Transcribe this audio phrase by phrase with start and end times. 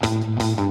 [0.00, 0.67] Thank you.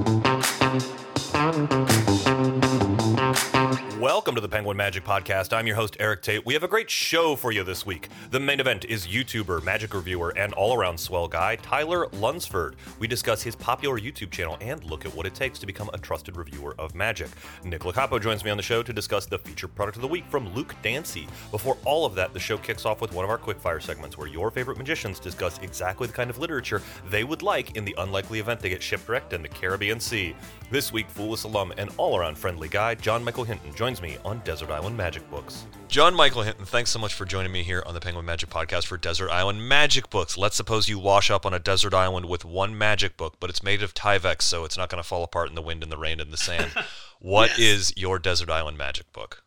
[4.18, 5.52] Welcome to the Penguin Magic Podcast.
[5.56, 6.44] I'm your host, Erik Tait.
[6.44, 8.08] We have a great show for you this week.
[8.32, 12.74] The main event is YouTuber, magic reviewer, and all around swell guy, Tyler Lunsford.
[12.98, 15.98] We discuss his popular YouTube channel and look at what it takes to become a
[15.98, 17.28] trusted reviewer of magic.
[17.62, 20.24] Nick Locapo joins me on the show to discuss the featured product of the week
[20.28, 21.28] from Luke Dancy.
[21.52, 24.26] Before all of that, the show kicks off with one of our quickfire segments where
[24.26, 28.40] your favorite magicians discuss exactly the kind of literature they would like in the unlikely
[28.40, 30.34] event they get shipwrecked in the Caribbean Sea.
[30.72, 34.08] This week, Fool Us alum and all around friendly guy, John Michael Hinton, joins me
[34.24, 35.66] on Desert Island Magic Books.
[35.88, 38.86] John Michael Hinton, thanks so much for joining me here on the Penguin Magic Podcast
[38.86, 40.36] for Desert Island Magic Books.
[40.36, 43.62] Let's suppose you wash up on a desert island with one magic book, but it's
[43.62, 45.98] made of Tyvek, so it's not going to fall apart in the wind and the
[45.98, 46.70] rain and the sand.
[47.20, 47.90] What Yes.
[47.90, 49.42] is your Desert Island Magic book?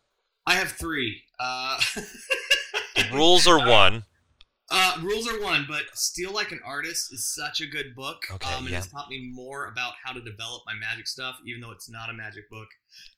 [0.46, 1.22] I have three.
[1.40, 1.80] Uh,
[3.12, 4.04] rules are one.
[4.70, 8.24] uh, rules are one, but Steal Like an Artist is such a good book.
[8.30, 8.78] Okay, um, and yeah.
[8.78, 12.10] it's taught me more about how to develop my magic stuff, even though it's not
[12.10, 12.68] a magic book.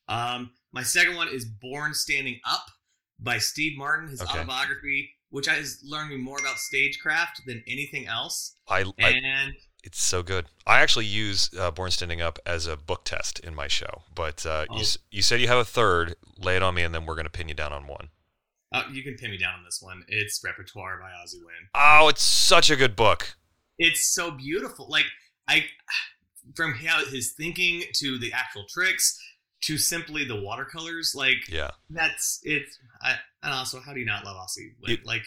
[0.09, 2.67] Um, my second one is Born Standing Up
[3.19, 4.39] by Steve Martin, his Okay.
[4.39, 8.57] autobiography, which has learned me more about stagecraft than anything else.
[8.69, 10.47] I, I And it's so good.
[10.67, 14.45] I actually use uh, Born Standing Up as a book test in my show, but
[14.45, 14.81] uh, you Oh.
[14.81, 16.17] s you said you have a third.
[16.39, 18.09] Lay it on me, and then we're going to pin you down on one.
[18.73, 20.03] uh, you can pin me down on this one.
[20.09, 21.69] It's Repertoire by Asi Wind.
[21.75, 23.37] Oh, it's such a good book.
[23.79, 24.89] it's so beautiful.
[24.89, 25.07] Like
[25.47, 25.67] I,
[26.57, 29.17] from how his thinking to the actual tricks
[29.63, 31.71] to simply the watercolors, like Yeah.
[31.91, 32.79] that's it's.
[33.03, 34.75] I and also, how do you not love Asi?
[34.81, 35.23] Like, It- like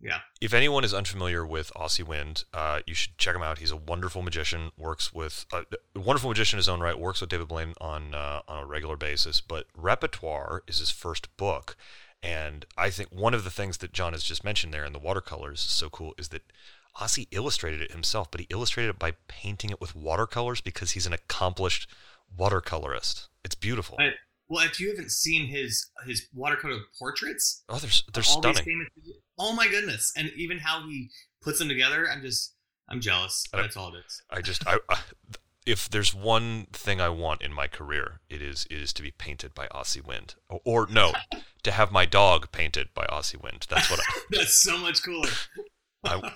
[0.00, 3.58] yeah, If anyone is unfamiliar with Asi Wind, uh, you should check him out.
[3.58, 4.72] He's a wonderful magician.
[4.76, 5.62] Works with uh,
[5.94, 6.98] a wonderful magician in his own right.
[6.98, 9.40] Works with David Blaine on uh, on a regular basis.
[9.40, 11.76] But Repertoire is his first book,
[12.22, 14.98] and I think one of the things that John has just mentioned there in the
[14.98, 16.50] watercolors is so cool is that
[16.96, 21.06] Asi illustrated it himself, but he illustrated it by painting it with watercolors because he's
[21.06, 21.88] an accomplished
[22.36, 23.28] watercolorist.
[23.44, 23.96] It's beautiful.
[24.00, 24.14] I-
[24.48, 28.64] well, if you haven't seen his his watercolor portraits, oh, they're they're stunning.
[28.64, 28.88] famous-
[29.38, 31.08] oh my goodness, and even how he
[31.40, 32.54] puts them together, I'm just
[32.88, 33.44] I'm jealous.
[33.54, 34.22] I- That's all it is.
[34.30, 34.98] I just I, I
[35.64, 39.12] if there's one thing I want in my career, it is it is to be
[39.12, 41.12] painted by Asi Wind, or, or no,
[41.62, 43.66] to have my dog painted by Asi Wind.
[43.70, 44.20] That's what I.
[44.30, 45.30] That's so much cooler.
[46.04, 46.32] I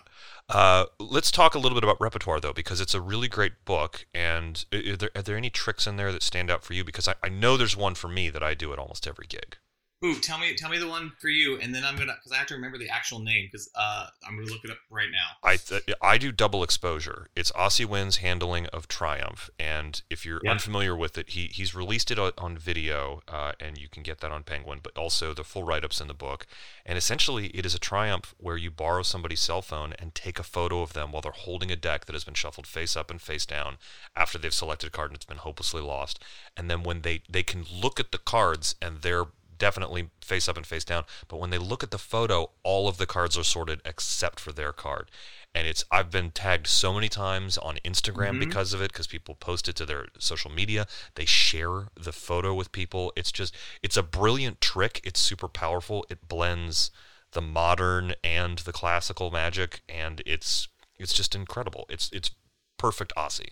[0.49, 4.07] uh, let's talk a little bit about repertoire though, because it's a really great book.
[4.15, 6.85] And are there, are there any tricks in there that stand out for you?
[6.85, 9.57] Because I, I know there's one for me that I do at almost every gig.
[10.05, 12.37] Ooh, tell me, tell me the one for you, and then I'm gonna because I
[12.37, 15.49] have to remember the actual name because uh, I'm gonna look it up right now.
[15.49, 17.31] I th- I do double exposure.
[17.35, 20.51] It's Asi Wind's handling of Triumph, and if you're Yeah.
[20.51, 24.21] unfamiliar with it, he he's released it o- on video, uh, and you can get
[24.21, 26.47] that on Penguin, but also the full write-ups in the book.
[26.85, 30.43] And essentially, it is a Triumph where you borrow somebody's cell phone and take a
[30.43, 33.23] photo of them while they're holding a deck that has been shuffled face up and
[33.23, 33.79] face down
[34.15, 36.23] after they've selected a card and it's been hopelessly lost.
[36.55, 39.29] And then when they they can look at the cards and they're
[39.59, 41.05] definitely face up and face down.
[41.29, 44.53] But when they look at the photo, all of the cards are sorted except for
[44.53, 45.11] their card.
[45.55, 48.41] And it's I've been tagged so many times on Instagram Mhm.
[48.41, 50.87] because of it because people post it to their social media.
[51.15, 53.13] They share the photo with people.
[53.17, 55.01] It's just it's a brilliant trick.
[55.03, 56.05] It's super powerful.
[56.11, 56.91] It blends
[57.33, 60.69] the modern and the classical magic and it's
[60.99, 61.87] it's just incredible.
[61.89, 62.31] It's it's
[62.79, 63.49] perfect Asi.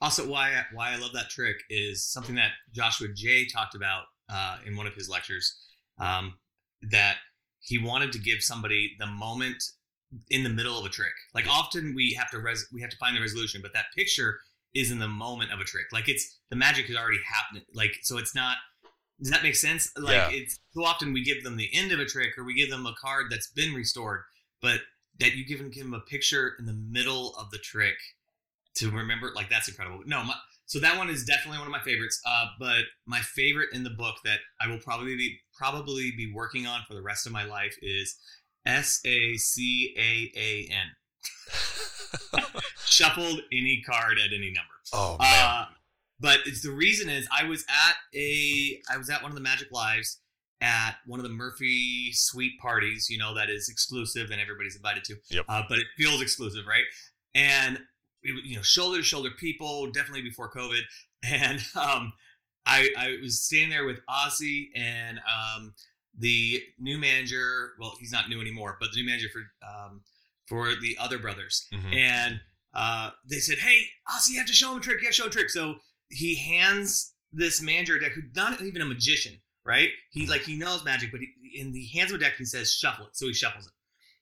[0.00, 4.58] Also, why why I love that trick is something that Joshua Jay talked about uh,
[4.66, 5.56] in one of his lectures.
[5.98, 6.34] Um,
[6.90, 7.16] that
[7.60, 9.62] he wanted to give somebody the moment
[10.30, 11.12] in the middle of a trick.
[11.34, 14.38] Like often we have to res- we have to find the resolution, but that picture
[14.74, 15.86] is in the moment of a trick.
[15.92, 17.64] Like it's the magic is already happening.
[17.74, 18.56] Like so, it's not.
[19.20, 19.90] Does that make sense?
[19.96, 20.30] Like Yeah.
[20.30, 22.86] it's so often we give them the end of a trick or we give them
[22.86, 24.20] a card that's been restored,
[24.62, 24.80] but
[25.18, 27.96] that you give them give them a picture in the middle of the trick
[28.76, 30.34] to remember like that's incredible no my,
[30.68, 33.90] so that one is definitely one of my favorites uh, but my favorite in the
[33.90, 37.44] book that i will probably be probably be working on for the rest of my
[37.44, 38.16] life is
[38.64, 39.16] s-a-c-a-a-n
[42.84, 45.44] shuffled any card at any number oh man.
[45.44, 45.64] uh,
[46.20, 49.42] but it's the reason is I was at a I was at one of the
[49.42, 50.20] Magic Lives
[50.60, 55.04] at one of the Murphy Suite parties, you know, that is exclusive and everybody's invited
[55.04, 55.16] to.
[55.30, 55.44] Yep.
[55.48, 56.84] Uh, but it feels exclusive, right?
[57.34, 57.78] And
[58.44, 60.80] you know, shoulder to shoulder people, definitely before COVID.
[61.24, 62.12] And um,
[62.64, 65.74] I I was standing there with Asi and um,
[66.16, 67.72] the new manager.
[67.80, 70.02] Well, he's not new anymore, but the new manager for um,
[70.46, 71.94] for the other brothers Mhm.
[71.96, 72.40] and
[72.74, 75.00] uh, they said, "Hey, Asi, you have to show him a trick.
[75.00, 78.62] You have to show a trick." So he hands this manager a deck, who's not
[78.62, 79.88] even a magician, right?
[80.10, 82.72] He like he knows magic, but he, in the hands of a deck, he says,
[82.72, 83.72] "Shuffle it." So he shuffles it.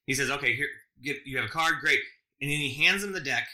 [0.07, 0.69] He says, "Okay, here,
[1.03, 2.01] get you have a card, great."
[2.41, 3.47] And then he hands him the deck,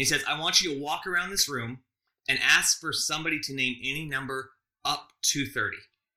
[0.00, 1.80] he says, I want you to walk around this room
[2.28, 4.50] and ask for somebody to name any number
[4.84, 5.76] up to 30.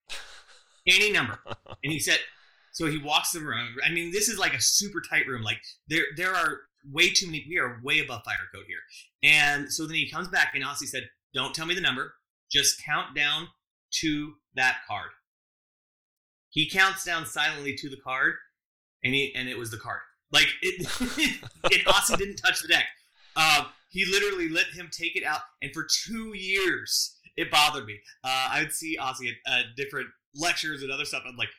[0.87, 1.39] Any number.
[1.83, 2.19] and he said,
[2.73, 3.75] so he walks the room.
[3.85, 5.43] I mean, this is like a super tight room.
[5.43, 7.45] Like there, there are way too many.
[7.47, 8.79] We are way above fire code here.
[9.21, 12.15] And so then he comes back and Asi said, "Don't tell me the number.
[12.51, 13.47] Just count down
[14.01, 15.11] to that card."
[16.49, 18.35] He counts down silently to the card,
[19.03, 20.01] and he and it was the card.
[20.31, 20.87] Like it,
[21.63, 22.87] and Asi didn't touch the deck.
[23.35, 27.99] Uh, he literally let him take it out, and for two years it bothered me.
[28.23, 31.23] Uh, I would see Asi at uh, different lectures and other stuff.
[31.27, 31.49] I'm like,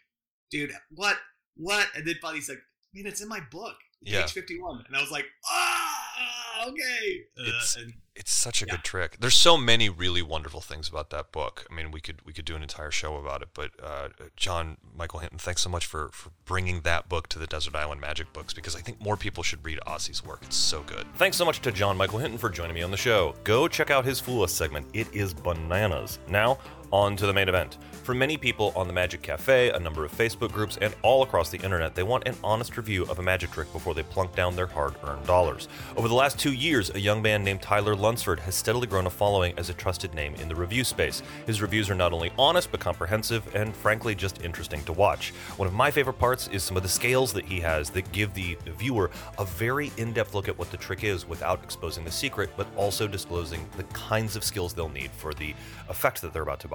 [0.51, 1.17] dude, what,
[1.57, 1.89] what?
[1.97, 2.59] And then finally he's like,
[2.95, 4.23] man, it's in my book, Yeah.
[4.23, 7.21] page 51, and I was like, ah, okay.
[7.39, 8.77] Uh, It's- and It's such a Yeah.
[8.77, 9.17] good trick.
[9.19, 11.67] There's so many really wonderful things about that book.
[11.69, 13.49] I mean, we could we could do an entire show about it.
[13.55, 17.47] But uh, John Michael Hinton, thanks so much for for bringing that book to the
[17.49, 20.41] Desert Island Magic books because I think more people should read Asi's work.
[20.43, 21.07] It's so good.
[21.17, 23.35] Thanks so much to John Michael Hinton for joining me on the show.
[23.43, 24.87] Go check out his Fool Us segment.
[24.93, 26.21] It is bananas.
[26.29, 26.59] Now,
[26.93, 27.79] on to the main event.
[28.05, 31.51] For many people on the Magic Cafe, a number of Facebook groups, and all across
[31.51, 34.55] the internet, they want an honest review of a magic trick before they plunk down
[34.55, 35.69] their hard earned dollars.
[35.97, 39.11] Over the last two years, a young man named Tyler Lunsford has steadily grown a
[39.11, 41.23] following as a trusted name in the review space.
[41.47, 45.31] His reviews are not only honest, but comprehensive, and frankly, just interesting to watch.
[45.57, 48.35] One of my favorite parts is some of the scales that he has that give
[48.35, 52.11] the viewer a very in depth look at what the trick is without exposing the
[52.11, 55.55] secret, but also disclosing the kinds of skills they'll need for the
[55.89, 56.74] effect that they're about to buy.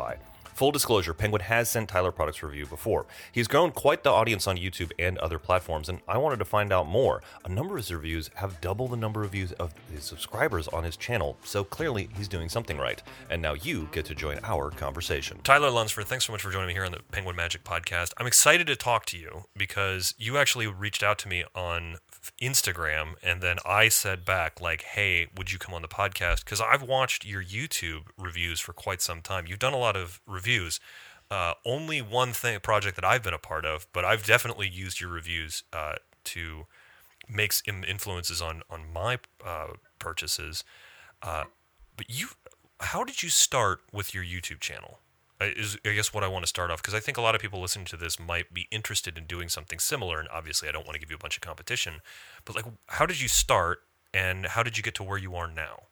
[0.60, 3.06] Full disclosure, Penguin has sent Tyler products review before.
[3.32, 6.74] He's grown quite the audience on YouTube and other platforms, and I wanted to find
[6.74, 7.22] out more.
[7.46, 10.84] A number of his reviews have double the number of views of his subscribers on
[10.84, 13.02] his channel, so clearly he's doing something right.
[13.30, 15.40] And now you get to join our conversation.
[15.46, 18.12] Tyler Lunsford, thanks so much for joining me here on the Penguin Magic podcast.
[18.18, 22.00] I'm excited to talk to you because you actually reached out to me on
[22.42, 26.44] Instagram, and then I said back, like, hey, would you come on the podcast?
[26.44, 29.46] Because I've watched your YouTube reviews for quite some time.
[29.48, 30.80] You've done a lot of reviews.
[31.32, 35.00] Uh, only one thing project that I've been a part of, but I've definitely used
[35.00, 35.96] your reviews uh,
[36.26, 36.66] to
[37.28, 40.64] make influences on on my uh, purchases.
[41.22, 41.46] Uh,
[41.96, 42.30] but you,
[42.80, 45.00] how did you start with your YouTube channel?
[45.42, 47.34] Uh, Is I guess what I want to start off because I think a lot
[47.34, 50.72] of people listening to this might be interested in doing something similar, and obviously I
[50.74, 52.02] don't want to give you a bunch of competition.
[52.46, 53.80] But like, how did you start,
[54.14, 55.84] and how did you get to where you are now?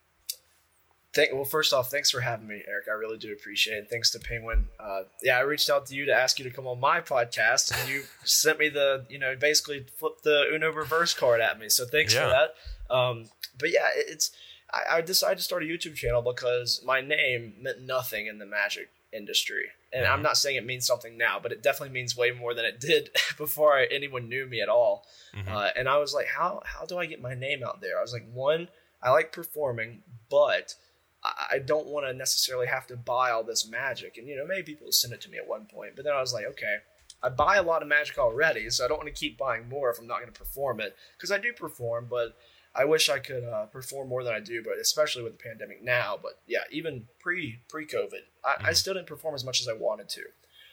[1.14, 2.86] Thank, well, first off, thanks for having me, Erik.
[2.88, 3.88] I really do appreciate it.
[3.90, 4.68] Thanks to Penguin.
[4.80, 7.72] Uh, yeah, I reached out to you to ask you to come on my podcast,
[7.80, 11.70] and you sent me the, you know, basically flipped the Uno reverse card at me.
[11.70, 12.24] So thanks Yeah.
[12.24, 12.94] for that.
[12.94, 14.32] Um, but yeah, it- it's
[14.72, 18.46] I, I decided to start a YouTube channel because my name meant nothing in the
[18.46, 20.24] magic industry, and I'm Mhm.
[20.24, 23.09] not saying it means something now, but it definitely means way more than it did
[23.38, 25.07] before anyone knew me at all.
[25.33, 25.48] Mhm.
[25.48, 27.98] Uh, and I was like, how how do I get my name out there?
[27.98, 28.69] I was like, one,
[29.01, 30.75] I like performing, but
[31.24, 34.18] I I don't want to necessarily have to buy all this magic.
[34.18, 36.19] And you know, maybe people send it to me at one point, but then I
[36.21, 36.77] was like, okay,
[37.24, 39.89] I buy a lot of magic already, so I don't want to keep buying more
[39.89, 42.38] if I'm not going to perform it because I do perform, but
[42.78, 45.84] I wish I could uh, perform more than I do, but especially with the pandemic
[45.84, 46.18] now.
[46.22, 48.76] But yeah, even pre pre COVID, I, I Mhm.
[48.76, 50.24] still didn't perform as much as I wanted to.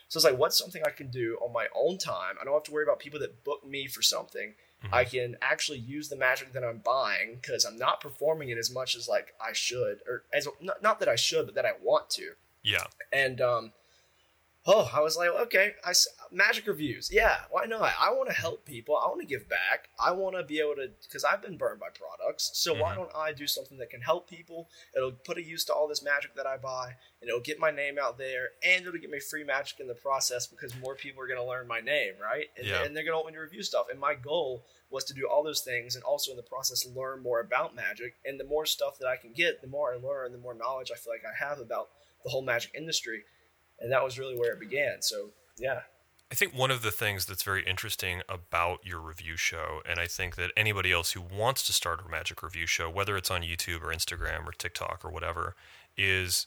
[0.09, 2.37] So it's like, what's something I can do on my own time?
[2.41, 4.55] I don't have to worry about people that book me for something.
[4.85, 4.89] Mhm.
[4.93, 8.71] I can actually use the magic that I'm buying because I'm not performing it as
[8.71, 11.73] much as like I should, or as not, not that I should, but that I
[11.81, 12.35] want to.
[12.63, 13.73] Yeah, And um,
[14.67, 15.93] oh, I was like, okay, I
[16.33, 17.93] magic reviews, yeah, why not?
[18.01, 18.97] I want to help people.
[18.97, 19.89] I want to give back.
[20.03, 22.51] I want to be able to because I've been burned by products.
[22.55, 22.97] So why Mhm.
[22.97, 24.71] don't I do something that can help people?
[24.97, 27.71] It'll put a use to all this magic that I buy, and it'll get my
[27.71, 31.23] name out there, and it'll get me free magic in the process because more people
[31.23, 32.51] are going to learn my name, right?
[32.57, 32.83] And, Yeah.
[32.85, 33.89] and they're going to want me to review stuff.
[33.91, 37.21] And my goal was to do all those things, and also in the process learn
[37.21, 38.15] more about magic.
[38.25, 40.91] And the more stuff that I can get, the more I learn, the more knowledge
[40.91, 41.91] I feel like I have about
[42.23, 43.25] the whole magic industry
[43.81, 45.01] and that was really where it began.
[45.01, 45.81] So yeah,
[46.31, 50.07] I think one of the things that's very interesting about your review show, and I
[50.07, 53.43] think that anybody else who wants to start a magic review show, whether it's on
[53.43, 55.55] YouTube or Instagram or TikTok or whatever,
[55.97, 56.47] is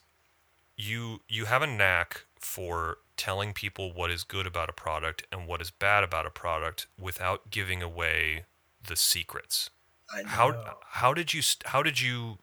[0.75, 5.47] you you have a knack for telling people what is good about a product and
[5.47, 8.45] what is bad about a product without giving away
[8.85, 9.69] the secrets.
[10.13, 10.27] I know.
[10.27, 12.39] How how did you how did you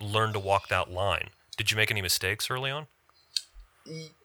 [0.00, 1.30] learn to walk that line?
[1.56, 2.86] Did you make any mistakes early on?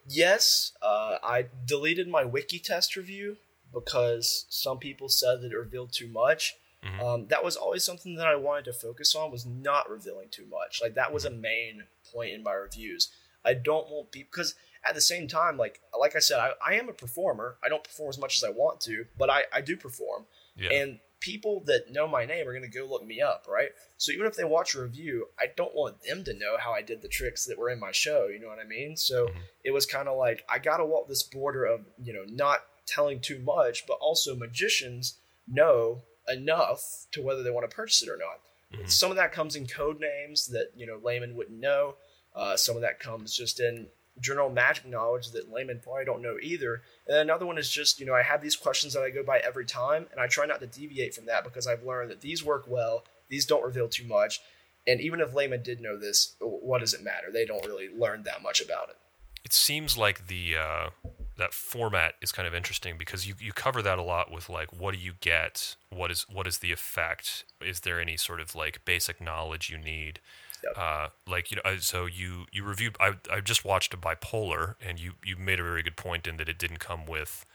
[0.08, 3.38] Yes, uh, I deleted my Wikitest review
[3.74, 6.56] because some people said that it revealed too much.
[6.84, 7.00] Mhm.
[7.00, 10.46] Um, that was always something that I wanted to focus on was not revealing too
[10.48, 10.82] much.
[10.82, 13.10] Like that was a main point in my reviews.
[13.46, 16.74] I don't want people because at the same time, like like I said, I, I
[16.74, 17.58] am a performer.
[17.64, 20.26] I don't perform as much as I want to, but I, I do perform.
[20.56, 20.72] Yeah.
[20.72, 23.70] And people that know my name are going to go look me up, right?
[23.98, 26.82] So even if they watch a review, I don't want them to know how I
[26.82, 28.28] did the tricks that were in my show.
[28.28, 28.98] You know what I mean?
[28.98, 29.40] So mm-hmm.
[29.64, 32.60] it was kind of like I got to walk this border of you know not
[32.86, 38.10] telling too much, but also magicians know enough to whether they want to purchase it
[38.10, 38.40] or not.
[38.74, 38.90] Mm-hmm.
[38.90, 41.96] Some of that comes in code names that you know laymen wouldn't know.
[42.36, 43.88] Uh, some of that comes just in
[44.20, 46.82] general magic knowledge that laymen probably don't know either.
[47.08, 49.40] And another one is just, you know, I have these questions that I go by
[49.40, 52.44] every time, and I try not to deviate from that because I've learned that these
[52.44, 54.42] work well, these don't reveal too much.
[54.88, 57.28] And even if laymen did know this, what does it matter?
[57.32, 58.98] They don't really learn that much about it.
[59.44, 60.90] It seems like the uh,
[61.38, 64.72] that format is kind of interesting because you, you cover that a lot with like
[64.72, 68.54] what do you get, what is what is the effect, is there any sort of
[68.54, 70.20] like basic knowledge you need,
[70.64, 70.74] Yep.
[70.78, 72.96] Uh, like you know, so you you reviewed.
[73.00, 76.38] I I just watched a bipolar, and you you made a very good point in
[76.38, 77.46] that it didn't come with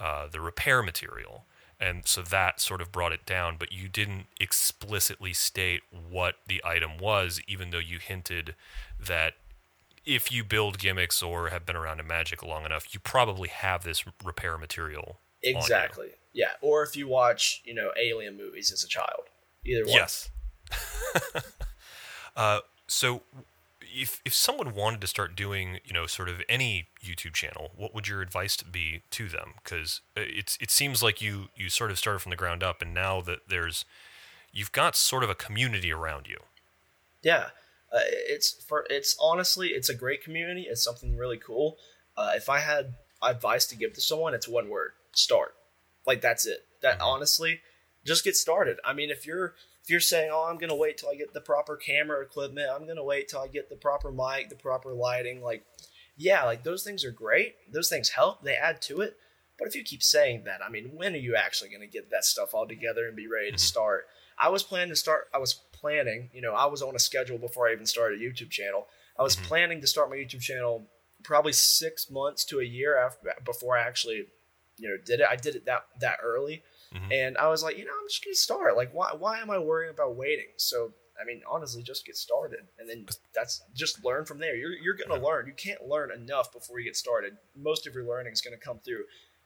[0.00, 1.44] uh, the repair material,
[1.78, 3.56] and so that sort of brought it down.
[3.58, 8.54] But you didn't explicitly state what the item was, even though you hinted
[8.98, 9.34] that
[10.06, 13.82] if you build gimmicks or have been around in Magic long enough, you probably have
[13.82, 15.18] this repair material.
[15.42, 16.08] Exactly.
[16.32, 16.52] Yeah.
[16.60, 19.24] Or if you watch, you know, alien movies as a child.
[19.64, 19.92] Either one.
[19.92, 20.30] Yes.
[22.36, 23.22] Uh, so
[23.80, 27.94] if if someone wanted to start doing you know sort of any YouTube channel, what
[27.94, 29.54] would your advice be to them?
[29.62, 32.82] Because uh, it's it seems like you you sort of started from the ground up,
[32.82, 33.84] and now that there's
[34.52, 36.38] you've got sort of a community around you.
[37.22, 37.46] Yeah,
[37.92, 40.66] uh, it's for it's honestly it's a great community.
[40.68, 41.76] It's something really cool.
[42.16, 45.54] Uh, if I had advice to give to someone, it's one word: start.
[46.06, 46.66] Like that's it.
[46.82, 47.08] That mm-hmm.
[47.08, 47.60] honestly,
[48.04, 48.78] just get started.
[48.84, 49.54] I mean, if you're
[49.86, 52.68] if you're saying, "Oh, I'm going to wait till I get the proper camera equipment.
[52.74, 55.64] I'm going to wait till I get the proper mic, the proper lighting," like
[56.16, 57.54] yeah, like those things are great.
[57.72, 58.42] Those things help.
[58.42, 59.16] They add to it.
[59.56, 62.10] But if you keep saying that, I mean, when are you actually going to get
[62.10, 63.60] that stuff all together and be ready to mm-hmm.
[63.60, 64.06] start?
[64.36, 65.28] I was planning to start.
[65.32, 66.30] I was planning.
[66.34, 68.88] You know, I was on a schedule before I even started a YouTube channel.
[69.16, 69.46] I was mm-hmm.
[69.46, 70.88] planning to start my YouTube channel
[71.22, 74.26] probably six months to a year after before I actually,
[74.78, 75.26] you know, did it.
[75.30, 76.64] I did it that that early.
[76.96, 77.12] Mm-hmm.
[77.12, 78.76] And I was like, you know, I'm just gonna start.
[78.76, 80.46] Like, why why am I worrying about waiting?
[80.56, 84.56] So I mean, honestly, just get started, and then that's just learn from there.
[84.56, 85.46] You're you're gonna learn.
[85.46, 87.36] You can't learn enough before you get started.
[87.56, 89.04] Most of your learning is gonna come through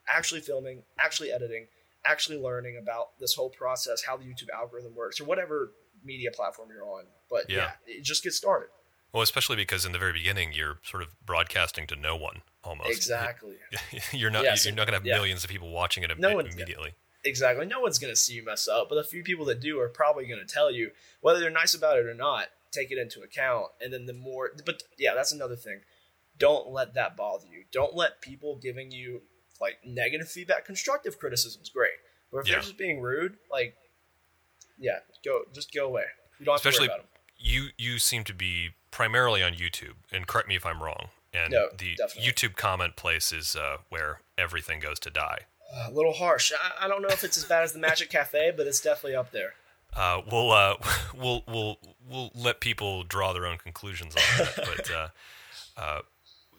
[0.08, 1.66] actually filming, actually editing,
[2.04, 5.72] actually learning about this whole process, how the YouTube algorithm works, or whatever
[6.04, 7.04] media platform you're on.
[7.28, 8.68] But yeah, yeah just get started.
[9.12, 12.90] Well, especially because in the very beginning, you're sort of broadcasting to no one almost.
[12.90, 13.56] Exactly.
[14.12, 14.44] You're not.
[14.64, 15.16] You're not going to have yeah.
[15.16, 16.94] millions of people watching it no immediately.
[17.24, 17.66] Exactly.
[17.66, 19.88] No one's going to see you mess up, but the few people that do are
[19.88, 22.48] probably going to tell you whether they're nice about it or not.
[22.72, 24.52] Take it into account, and then the more.
[24.64, 25.80] But yeah, that's another thing.
[26.38, 27.64] Don't let that bother you.
[27.72, 29.22] Don't let people giving you
[29.60, 30.64] like negative feedback.
[30.66, 31.90] Constructive criticism is great,
[32.30, 32.54] but if yeah.
[32.54, 33.74] they're just being rude, like,
[34.78, 36.04] yeah, go just go away.
[36.38, 37.20] You don't have Especially, to worry about them.
[37.38, 41.08] You you seem to be primarily on YouTube, and correct me if I'm wrong.
[41.34, 42.30] And no, the definitely.
[42.30, 46.52] YouTube comment place is uh, where everything goes to die a little harsh.
[46.52, 49.16] I, I, don't know if it's as bad as the Magic Cafe, but it's definitely
[49.16, 49.54] up there.
[49.94, 50.76] Uh, we'll uh,
[51.14, 54.56] we'll we'll we'll let people draw their own conclusions on that.
[54.76, 55.08] but uh,
[55.76, 56.00] uh,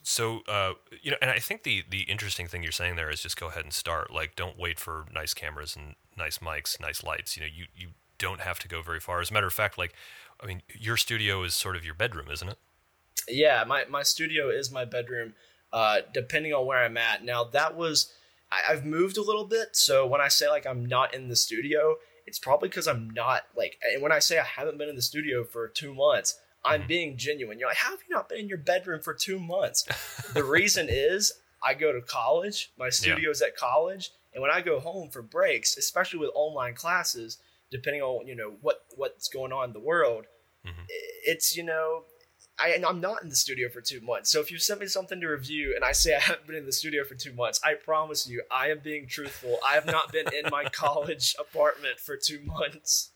[0.04, 3.22] so uh, you know, and I think the the interesting thing you're saying there is
[3.22, 4.12] just go ahead and start.
[4.12, 7.38] Like, don't wait for nice cameras and nice mics, nice lights.
[7.38, 7.88] You know, you you
[8.18, 9.22] don't have to go very far.
[9.22, 9.94] As a matter of fact, like,
[10.42, 12.58] I mean, your studio is sort of your bedroom, isn't it?
[13.28, 15.34] Yeah, my my studio is my bedroom.
[15.74, 17.24] Uh, depending on where I'm at.
[17.24, 18.12] Now that was
[18.52, 19.76] I, have moved a little bit.
[19.76, 23.44] So when I say like I'm not in the studio, it's probably because I'm not
[23.56, 23.80] like.
[23.94, 26.88] And when I say I haven't been in the studio for two months, I'm mm-hmm.
[26.88, 27.60] being genuine.
[27.60, 29.84] You're like, how have you not been in your bedroom for two months?
[30.34, 32.72] the reason is I go to college.
[32.78, 33.48] My studio's yeah.
[33.48, 37.38] at college, and when I go home for breaks, especially with online classes,
[37.72, 40.26] depending on you know what what's going on in the world,
[40.66, 40.82] mm-hmm.
[40.88, 42.04] it's you know
[42.62, 44.32] I, I'm not in the studio for two months.
[44.32, 46.66] So if you send me something to review and I say I haven't been in
[46.66, 49.58] the studio for two months, I promise you I am being truthful.
[49.68, 53.12] I have not been in my college apartment for two months.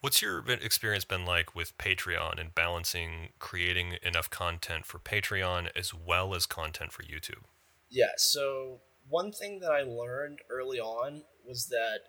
[0.00, 5.94] What's your experience been like with Patreon and balancing creating enough content for Patreon as
[5.94, 7.44] well as content for YouTube?
[7.88, 12.00] Yeah, so one thing that I learned early on was that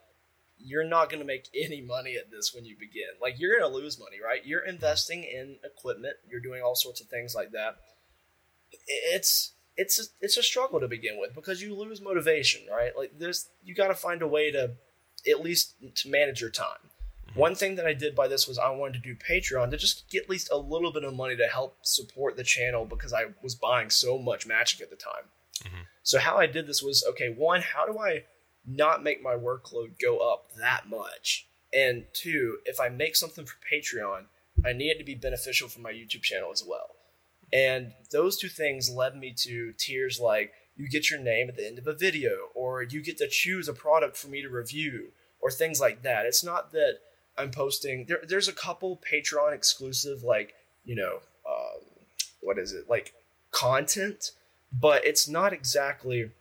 [0.63, 3.09] you're not going to make any money at this when you begin.
[3.21, 4.45] Like you're going to lose money, right?
[4.45, 7.77] You're investing in equipment, you're doing all sorts of things like that.
[8.87, 12.95] It's it's a, it's a struggle to begin with because you lose motivation, right?
[12.95, 14.71] Like there's you got to find a way to
[15.29, 16.89] at least to manage your time.
[17.29, 17.39] Mm-hmm.
[17.39, 20.09] One thing that I did by this was I wanted to do Patreon to just
[20.09, 23.25] get at least a little bit of money to help support the channel because I
[23.41, 25.25] was buying so much Magic at the time.
[25.63, 25.83] Mm-hmm.
[26.03, 27.29] So how I did this was okay.
[27.29, 28.23] One, how do I
[28.65, 31.47] not make my workload go up that much.
[31.73, 34.25] And two, if I make something for Patreon,
[34.65, 36.91] I need it to be beneficial for my YouTube channel as well.
[37.51, 41.67] And those two things led me to tiers like you get your name at the
[41.67, 45.09] end of a video, or you get to choose a product for me to review,
[45.39, 46.25] or things like that.
[46.25, 46.97] It's not that
[47.37, 48.05] I'm posting.
[48.05, 51.81] There, there's a couple Patreon exclusive, like you know, um,
[52.41, 53.13] what is it, like
[53.51, 54.31] content,
[54.71, 56.31] but it's not exactly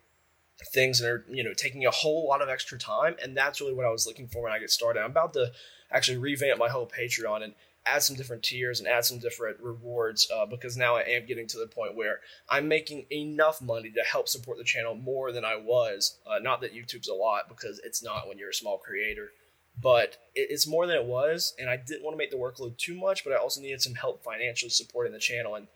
[0.67, 3.75] things that are you know taking a whole lot of extra time, and that's really
[3.75, 5.01] what I was looking for when I get started.
[5.01, 5.53] I'm about to
[5.91, 7.55] actually revamp my whole Patreon and
[7.87, 11.47] add some different tiers and add some different rewards uh, because now I am getting
[11.49, 15.45] to the point where I'm making enough money to help support the channel more than
[15.45, 16.19] I was.
[16.27, 19.33] Uh, not that YouTube's a lot because it's not when you're a small creator,
[19.81, 21.55] but it's more than it was.
[21.59, 23.95] And I didn't want to make the workload too much, but I also needed some
[23.95, 25.67] help financially supporting the channel, and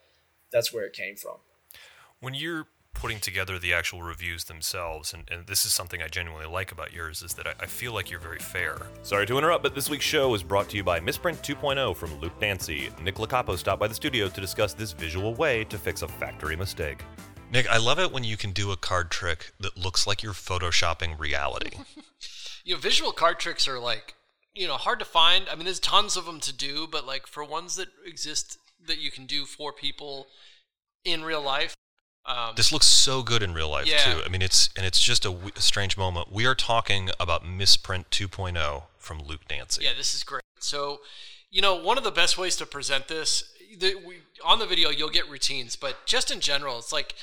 [0.52, 1.36] that's where it came from.
[2.20, 6.46] When you're putting together the actual reviews themselves, and, and this is something I genuinely
[6.46, 8.78] like about yours, is that I, I, feel like you're very fair.
[9.02, 12.18] Sorry to interrupt, but this week's show is brought to you by Misprint 2.0 from
[12.20, 12.90] Luke Dancy.
[13.02, 16.56] Nick Locapo stopped by the studio to discuss this visual way to fix a factory
[16.56, 17.02] mistake.
[17.52, 20.32] Nick, I love it when you can do a card trick that looks like you're
[20.32, 21.78] photoshopping reality.
[22.64, 24.14] you know, visual card tricks are like,
[24.54, 25.46] you know, hard to find.
[25.50, 28.98] I mean, there's tons of them to do, but like for ones that exist that
[28.98, 30.26] you can do for people
[31.04, 31.76] in real life,
[32.26, 33.98] um, this looks so good in real life yeah.
[33.98, 34.20] too.
[34.24, 36.32] I mean, it's and it's just a, w- a strange moment.
[36.32, 39.84] We are talking about Misprint 2.0 from Luke Dancy.
[39.84, 40.42] Yeah, this is great.
[40.58, 41.00] So,
[41.50, 44.90] you know, one of the best ways to present this the, we, on the video,
[44.90, 47.14] you'll get routines, but just in general, it's like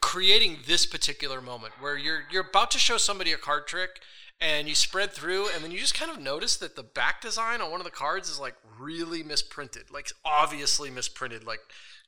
[0.00, 4.00] creating this particular moment where you're you're about to show somebody a card trick
[4.40, 7.60] and you spread through and then you just kind of notice that the back design
[7.60, 11.58] on one of the cards is like really misprinted like obviously misprinted like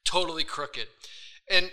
[0.05, 0.87] totally crooked
[1.51, 1.71] and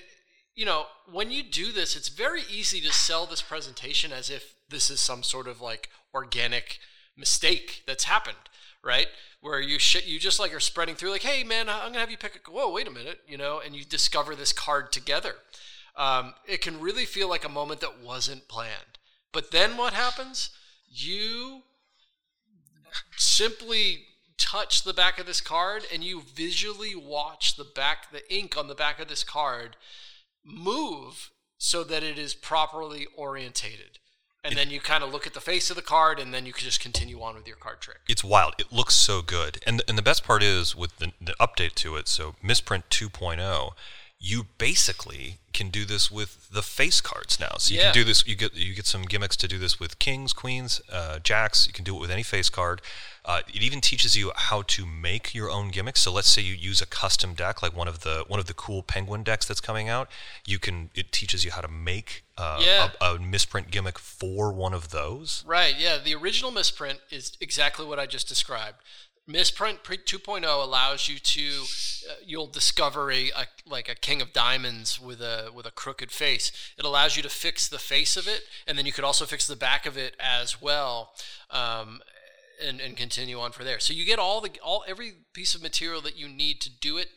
[0.56, 4.56] you know, when you do this, it's very easy to sell this presentation as if
[4.70, 6.80] this is some sort of like organic
[7.18, 8.38] mistake that's happened,
[8.84, 9.08] right?
[9.40, 12.12] Where you sh- you just like are spreading through, like, hey man, I'm gonna have
[12.12, 15.36] you pick a whoa, wait a minute, you know, and you discover this card together.
[15.96, 18.98] Um, it can really feel like a moment that wasn't planned.
[19.32, 20.50] But then what happens?
[20.90, 21.64] You
[23.18, 24.04] simply
[24.38, 28.68] touch the back of this card and you visually watch the back, the ink on
[28.68, 29.76] the back of this card
[30.44, 34.00] move so that it is properly orientated.
[34.44, 36.46] And it, then you kind of look at the face of the card, and then
[36.46, 38.00] you can just continue on with your card trick.
[38.08, 38.56] It's wild.
[38.58, 41.96] It looks so good, and and the best part is with the, the update to
[41.96, 42.08] it.
[42.08, 43.72] So Misprint 2.0,
[44.24, 47.56] you basically can do this with the face cards now.
[47.58, 47.86] So you yeah.
[47.88, 48.26] can do this.
[48.28, 51.66] You get you get some gimmicks to do this with kings, queens, uh, jacks.
[51.66, 52.82] You can do it with any face card.
[53.26, 56.02] Uh, it even teaches you how to make your own gimmicks.
[56.02, 58.54] So let's say you use a custom deck, like one of the one of the
[58.54, 60.08] cool penguin decks that's coming out.
[60.46, 62.90] You can it teaches you how to make uh, yeah.
[63.02, 65.44] a, a, misprint gimmick for one of those.
[65.48, 65.76] Right.
[65.78, 65.98] Yeah.
[66.04, 68.78] The original misprint is exactly what I just described.
[69.28, 71.64] Misprint 2.0 allows you to
[72.10, 76.12] uh, you'll discover a, a, like a king of diamonds with a with a crooked
[76.12, 76.52] face.
[76.78, 79.48] It allows you to fix the face of it, and then you could also fix
[79.48, 81.14] the back of it as well.
[81.50, 82.02] Um,
[82.64, 83.80] and, and continue on for there.
[83.80, 86.98] So you get all the all every piece of material that you need to do
[86.98, 87.10] it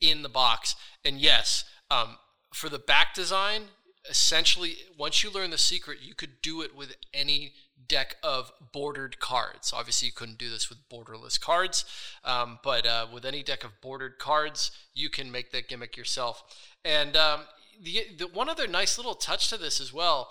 [0.00, 0.76] in the box.
[1.04, 2.18] And yes, um,
[2.54, 3.62] for the back design,
[4.08, 7.52] essentially once you learn the secret, you could do it with any
[7.88, 9.72] deck of bordered cards.
[9.74, 11.84] Obviously, you couldn't do this with borderless cards,
[12.24, 16.42] um, but uh, with any deck of bordered cards, you can make that gimmick yourself.
[16.84, 17.40] And um,
[17.82, 20.30] the, the one other nice little touch to this as well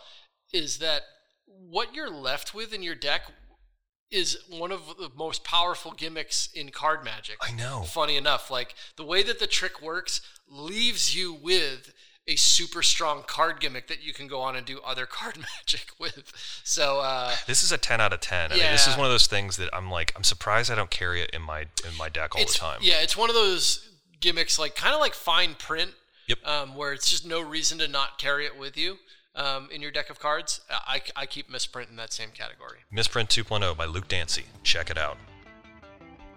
[0.54, 1.02] is that
[1.46, 3.22] what you're left with in your deck
[4.12, 7.38] is one of the most powerful gimmicks in card magic.
[7.42, 7.84] I know.
[7.84, 11.94] Funny enough, like the way that the trick works leaves you with
[12.28, 15.92] a super strong card gimmick that you can go on and do other card magic
[16.00, 16.32] with.
[16.64, 18.52] So uh, this is a ten out of ten.
[18.52, 20.92] I mean, this is one of those things that I'm like, I'm surprised I don't
[20.92, 22.80] carry it in my in my deck all it's, the time.
[22.82, 25.92] Yeah, it's one of those gimmicks, like kind of like fine print.
[26.28, 26.46] Yep.
[26.46, 28.98] Um, where it's just no reason to not carry it with you
[29.36, 30.62] um, in your deck of cards.
[30.70, 32.80] I, I keep Misprint in that same category.
[32.92, 34.46] Misprint 2.0 by Luke Dancy.
[34.64, 35.18] Check it out.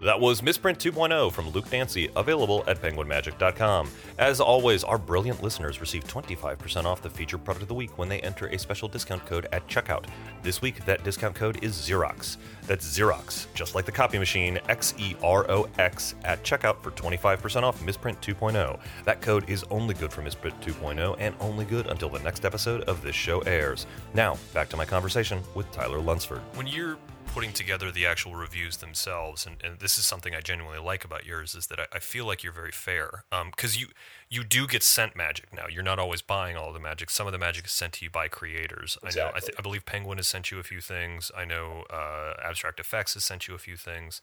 [0.01, 3.89] That was Misprint 2.0 from Luke Dancy, available at penguinmagic.com.
[4.19, 8.09] As always, our brilliant listeners receive 25% off the featured product of the week when
[8.09, 10.05] they enter a special discount code at checkout.
[10.43, 12.37] This week, that discount code is Xerox.
[12.67, 16.91] That's Xerox, just like the copy machine, X E R O X, at checkout for
[16.91, 18.77] 25% off Misprint 2.0.
[19.05, 22.81] That code is only good for Misprint 2.0 and only good until the next episode
[22.81, 23.87] of this show airs.
[24.13, 26.41] Now, back to my conversation with Tyler Lunsford.
[26.55, 30.79] When you're putting together the actual reviews themselves, and, and this is something I genuinely
[30.79, 33.25] like about yours, is that I, I feel like you're very fair.
[33.29, 33.87] Because um, you
[34.29, 35.65] you do get sent magic now.
[35.69, 37.09] You're not always buying all the magic.
[37.09, 38.97] Some of the magic is sent to you by creators.
[39.03, 39.21] Exactly.
[39.21, 39.31] I know.
[39.35, 41.31] I, th- I believe Penguin has sent you a few things.
[41.35, 44.21] I know uh, Abstract Effects has sent you a few things.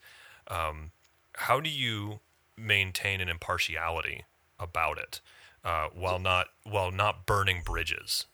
[0.49, 0.93] Um,
[1.35, 2.21] how do you
[2.57, 4.25] maintain an impartiality
[4.59, 5.21] about it
[5.65, 8.27] uh, while not while not burning bridges?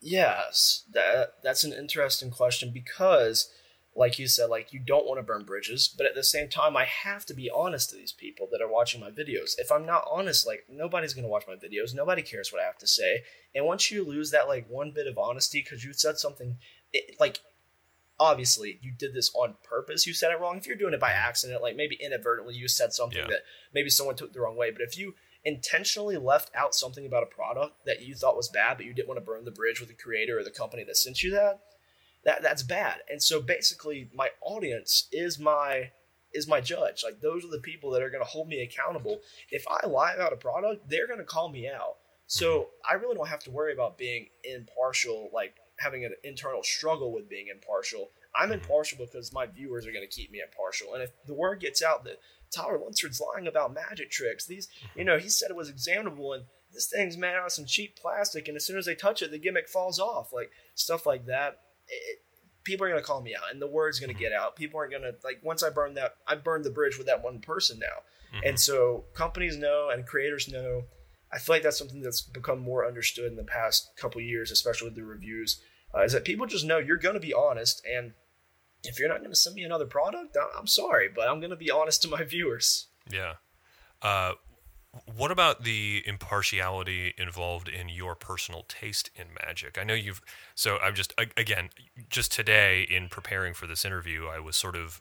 [0.00, 3.50] Yes, that that's an interesting question because
[3.98, 6.76] like you said, like you don't want to burn bridges, but at the same time,
[6.76, 9.58] I have to be honest to these people that are watching my videos.
[9.58, 11.96] If I'm not honest, like nobody's gonna watch my videos.
[11.96, 13.24] Nobody cares what I have to say.
[13.56, 16.58] And once you lose that like one bit of honesty because you said something,
[16.92, 17.40] it, like
[18.20, 20.06] obviously you did this on purpose.
[20.06, 20.58] You said it wrong.
[20.58, 23.26] If you're doing it by accident, like maybe inadvertently you said something yeah.
[23.26, 23.42] that
[23.74, 24.70] maybe someone took the wrong way.
[24.70, 28.76] But if you intentionally left out something about a product that you thought was bad,
[28.76, 30.96] but you didn't want to burn the bridge with the creator or the company that
[30.96, 31.58] sent you that
[32.24, 32.98] that that's bad.
[33.10, 35.90] And so basically, my audience is my
[36.34, 37.02] is my judge.
[37.04, 39.20] Like those are the people that are going to hold me accountable.
[39.50, 41.96] If I lie about a product, they're going to call me out.
[42.26, 47.12] So I really don't have to worry about being impartial, like having an internal struggle
[47.12, 48.10] with being impartial.
[48.36, 50.92] I'm impartial because my viewers are going to keep me impartial.
[50.92, 52.18] And if the word gets out that
[52.54, 56.44] Tyler Lunsford's lying about magic tricks, these, you know, he said it was examinable and
[56.72, 59.30] this thing's made out of some cheap plastic, and as soon as they touch it,
[59.30, 62.18] the gimmick falls off, like stuff like that it,
[62.64, 64.56] people are going to call me out and the word's going to get out.
[64.56, 67.22] People aren't going to like once I burn that I burned the bridge with that
[67.22, 68.36] one person now.
[68.36, 68.48] Mm-hmm.
[68.48, 70.84] And so companies know and creators know.
[71.32, 74.88] I feel like that's something that's become more understood in the past couple years, especially
[74.88, 75.60] with the reviews,
[75.94, 77.84] uh, is that people just know you're going to be honest.
[77.86, 78.14] And
[78.82, 81.56] if you're not going to send me another product, I'm sorry, but I'm going to
[81.56, 82.86] be honest to my viewers.
[83.10, 83.34] Yeah.
[84.00, 84.32] Uh,
[85.06, 89.78] what about the impartiality involved in your personal taste in magic?
[89.78, 90.20] I know you've.
[90.54, 91.70] So I'm just again,
[92.08, 95.00] just today in preparing for this interview, I was sort of,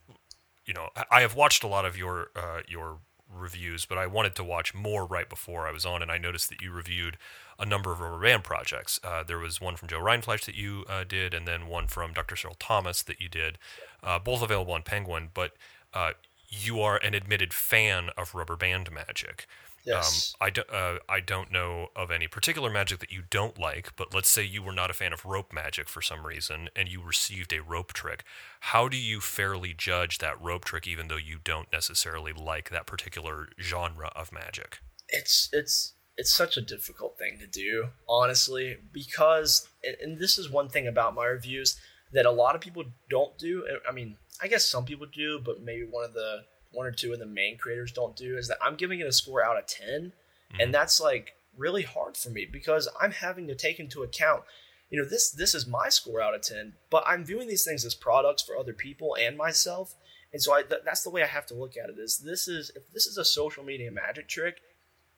[0.65, 4.35] you know, I have watched a lot of your uh, your reviews, but I wanted
[4.35, 7.17] to watch more right before I was on, and I noticed that you reviewed
[7.59, 8.99] a number of rubber band projects.
[9.03, 12.13] Uh, there was one from Joe Rindfleisch that you uh, did, and then one from
[12.13, 12.35] Dr.
[12.35, 13.57] Cyril Thomas that you did,
[14.03, 15.29] uh, both available on Penguin.
[15.33, 15.53] But
[15.93, 16.11] uh,
[16.49, 19.47] you are an admitted fan of rubber band magic.
[19.87, 20.35] Yes.
[20.39, 23.95] Um, I, do, uh, I don't know of any particular magic that you don't like,
[23.95, 26.89] but let's say you were not a fan of rope magic for some reason and
[26.89, 28.23] you received a rope trick.
[28.59, 32.85] How do you fairly judge that rope trick even though you don't necessarily like that
[32.85, 34.79] particular genre of magic?
[35.07, 39.69] It's it's it's such a difficult thing to do, honestly, because
[40.01, 41.79] and this is one thing about my reviews
[42.11, 43.65] that a lot of people don't do.
[43.87, 46.43] I mean, I guess some people do, but maybe one of the
[46.77, 49.11] one or two of the main creators don't do is that I'm giving it a
[49.11, 49.87] score out of 10.
[49.89, 50.61] Mm-hmm.
[50.61, 54.43] And that's like really hard for me because I'm having to take into account,
[54.91, 57.83] you know, this this is my score out of 10, but I'm viewing these things
[57.83, 59.95] as products for other people and myself.
[60.31, 62.47] And so I, th- that's the way I have to look at it is this
[62.47, 64.61] is if this is a social media magic trick,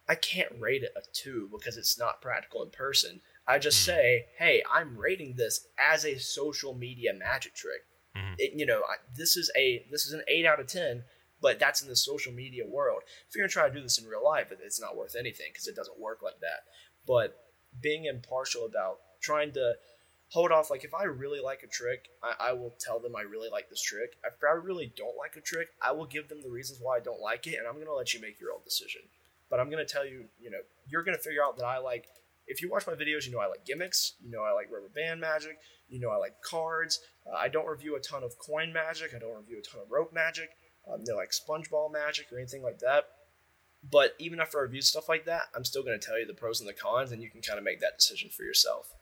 [0.07, 3.19] I can't rate it a 2 because it's not practical in person.
[3.45, 3.97] I just mm-hmm.
[3.97, 7.81] say, "Hey, I'm rating this as a social media magic trick."
[8.15, 8.33] Mm-hmm.
[8.37, 11.03] It, you know, I, this is a this is an 8 out of 10
[11.41, 13.01] but that's in the social media world.
[13.27, 15.67] If you're gonna try to do this in real life, it's not worth anything because
[15.67, 16.63] it doesn't work like that.
[17.07, 17.35] But
[17.81, 19.73] being impartial about trying to
[20.29, 23.21] hold off, like if I really like a trick, I, I will tell them I
[23.21, 24.17] really like this trick.
[24.23, 26.99] If I really don't like a trick, I will give them the reasons why I
[26.99, 29.01] don't like it, and I'm gonna let you make your own decision.
[29.49, 32.05] But I'm gonna tell you, you know, you're gonna figure out that I like.
[32.47, 34.13] If you watch my videos, you know I like gimmicks.
[34.23, 35.59] You know I like rubber band magic.
[35.87, 36.99] You know I like cards.
[37.25, 39.13] Uh, I don't review a ton of coin magic.
[39.15, 40.49] I don't review a ton of rope magic
[40.87, 43.05] um, no like SpongeBall magic or anything like that.
[43.89, 46.33] But even after I review stuff like that, I'm still going to tell you the
[46.33, 48.93] pros and the cons, and you can kind of make that decision for yourself.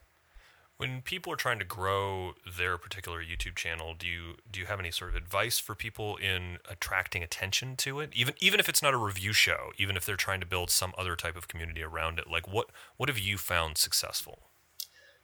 [0.76, 4.78] When people are trying to grow their particular YouTube channel, do you do you have
[4.78, 8.10] any sort of advice for people in attracting attention to it?
[8.14, 10.92] Even even if it's not a review show, even if they're trying to build some
[10.96, 14.47] other type of community around it, like what what have you found successful?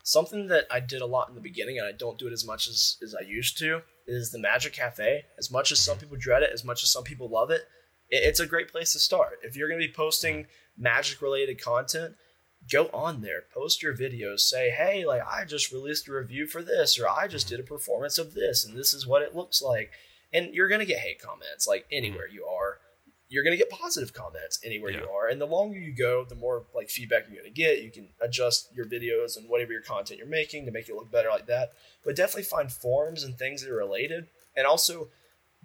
[0.07, 2.47] Something that I did a lot in the beginning, and I don't do it as
[2.47, 5.23] much as, as I used to, is the Magic Cafe.
[5.39, 7.63] As much as some people dread it, as much as some people love it,
[8.11, 9.39] it's a great place to start.
[9.43, 12.17] If you're going to be posting magic related content,
[12.71, 16.63] go on there, post your videos, say, hey, like I just released a review for
[16.63, 19.63] this, or I just did a performance of this, and this is what it looks
[19.63, 19.91] like.
[20.35, 22.54] And you're going to get hate comments like anywhere you are
[23.29, 25.01] you're going to get positive comments anywhere yeah.
[25.01, 25.29] you are.
[25.29, 27.83] And the longer you go, the more like feedback you're going to get.
[27.83, 31.11] You can adjust your videos and whatever your content you're making to make it look
[31.11, 31.73] better like that.
[32.05, 34.29] But definitely find forums and things that are related.
[34.57, 35.09] And also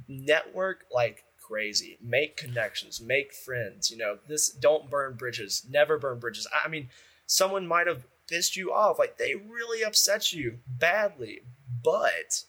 [0.07, 1.97] network like crazy.
[2.01, 3.91] Make connections, make friends.
[3.91, 5.65] You know, this don't burn bridges.
[5.69, 6.47] Never burn bridges.
[6.63, 6.89] I mean,
[7.25, 8.99] someone might have pissed you off.
[8.99, 11.41] Like they really upset you badly.
[11.83, 12.43] But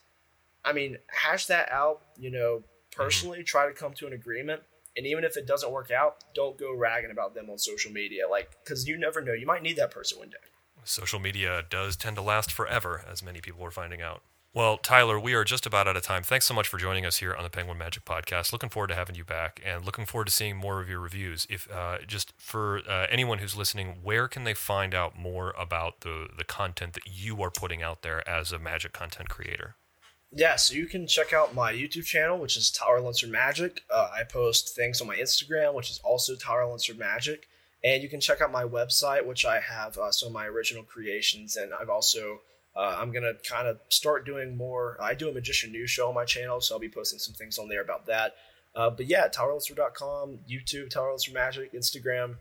[0.64, 2.02] I mean, hash that out.
[2.18, 3.02] You know, mm-hmm.
[3.02, 4.62] personally, try to come to an agreement.
[4.96, 8.28] And even if it doesn't work out, don't go ragging about them on social media,
[8.28, 9.32] like because you never know.
[9.32, 10.36] You might need that person one day.
[10.84, 14.22] Social media does tend to last forever, as many people are finding out.
[14.52, 16.24] Well, Tyler, we are just about out of time.
[16.24, 18.52] Thanks so much for joining us here on the Penguin Magic Podcast.
[18.52, 21.46] Looking forward to having you back, and looking forward to seeing more of your reviews.
[21.48, 26.00] If uh, just for uh, anyone who's listening, where can they find out more about
[26.00, 29.76] the the content that you are putting out there as a Magic content creator?
[30.32, 33.82] Yeah, so you can check out my YouTube channel, which is Tyler Lunsford Magic.
[33.92, 37.48] Uh, I post things on my Instagram, which is also Tyler Lunsford Magic.
[37.82, 40.84] And you can check out my website, which I have uh, some of my original
[40.84, 41.56] creations.
[41.56, 42.42] And I've also,
[42.76, 44.96] uh, I'm going to kind of start doing more.
[45.00, 47.58] I do a Magician News show on my channel, so I'll be posting some things
[47.58, 48.36] on there about that.
[48.76, 52.36] Uh, but yeah, tylerlunsford.com, YouTube, Tyler Lunsford Magic, Instagram.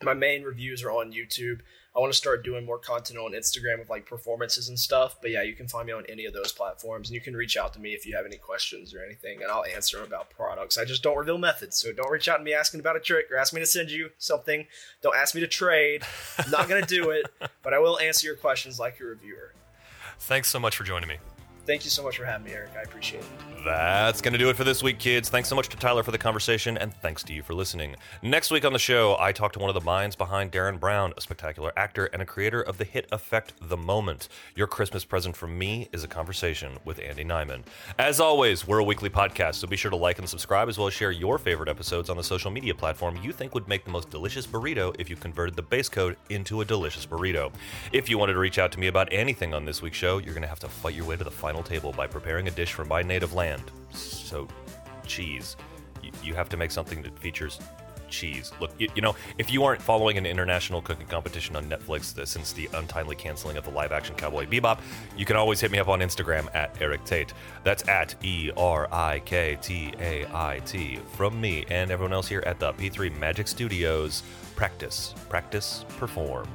[0.00, 1.60] My main reviews are on YouTube.
[1.96, 5.16] I want to start doing more content on Instagram with like performances and stuff.
[5.22, 7.56] But yeah, you can find me on any of those platforms, and you can reach
[7.56, 10.28] out to me if you have any questions or anything, and I'll answer them about
[10.28, 10.76] products.
[10.76, 13.30] I just don't reveal methods, so don't reach out to me asking about a trick
[13.32, 14.66] or ask me to send you something.
[15.00, 16.02] Don't ask me to trade.
[16.38, 17.26] I'm not gonna do it,
[17.62, 19.54] but I will answer your questions like your reviewer.
[20.18, 21.16] Thanks so much for joining me.
[21.66, 22.70] Thank you so much for having me, Erik.
[22.78, 23.64] I appreciate it.
[23.64, 25.28] That's going to do it for this week, kids.
[25.28, 27.96] Thanks so much to Tyler for the conversation, and thanks to you for listening.
[28.22, 31.12] Next week on the show, I talk to one of the minds behind Derren Brown,
[31.16, 34.28] a spectacular actor and a creator of the hit effect The Moment.
[34.54, 37.64] Your Christmas present from me is a conversation with Andy Nyman.
[37.98, 40.86] As always, we're a weekly podcast, so be sure to like and subscribe, as well
[40.86, 43.90] as share your favorite episodes on the social media platform you think would make the
[43.90, 47.52] most delicious burrito if you converted the base code into a delicious burrito.
[47.90, 50.34] If you wanted to reach out to me about anything on this week's show, you're
[50.34, 52.72] going to have to fight your way to the final table by preparing a dish
[52.72, 53.62] from my native land.
[53.92, 54.48] So,
[55.06, 55.56] cheese.
[56.02, 57.60] You, you have to make something that features
[58.08, 58.52] cheese.
[58.60, 62.24] Look, you, you, know, if you aren't following an international cooking competition on Netflix uh,
[62.24, 64.80] since the untimely canceling of the live action Cowboy Bebop,
[65.16, 67.32] you can always hit me up on Instagram at Erik Tait.
[67.64, 70.98] That's at E R I K T A I T.
[71.14, 74.22] From me and everyone else here at the P3 Magic Studios,
[74.54, 76.48] practice, practice, perform.